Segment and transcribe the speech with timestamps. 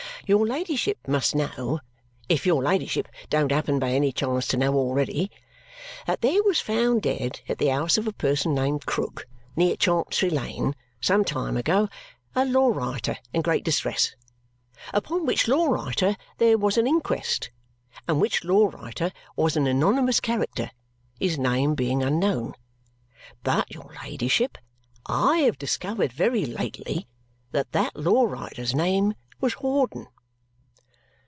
[0.27, 1.81] Your ladyship must know
[2.29, 5.29] if your ladyship don't happen, by any chance, to know already
[6.07, 9.25] that there was found dead at the house of a person named Krook,
[9.57, 11.89] near Chancery Lane, some time ago,
[12.33, 14.15] a law writer in great distress.
[14.93, 17.49] Upon which law writer there was an inquest,
[18.07, 20.71] and which law writer was an anonymous character,
[21.19, 22.53] his name being unknown.
[23.43, 24.57] But, your ladyship,
[25.07, 27.07] I have discovered very lately
[27.51, 30.05] that that law writer's name was Hawdon."